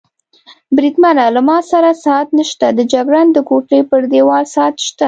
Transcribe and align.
بریدمنه، 0.75 1.25
له 1.35 1.41
ما 1.47 1.57
سره 1.71 1.89
ساعت 2.05 2.29
نشته، 2.39 2.67
د 2.73 2.79
جګړن 2.93 3.27
د 3.33 3.37
کوټې 3.49 3.79
پر 3.89 4.01
دېوال 4.11 4.45
ساعت 4.55 4.75
شته. 4.85 4.99